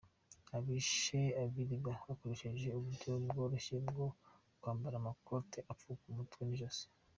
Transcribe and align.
Abishe 0.57 1.21
Abiriga 1.43 1.91
bakoresheje 2.09 2.67
uburyo 2.77 3.11
bworoshye 3.25 3.75
bwo 3.87 4.07
kwambara 4.61 4.95
amakote 5.01 5.57
apfuka 5.71 6.03
umutwe 6.11 6.41
n’ijosi. 6.45 6.85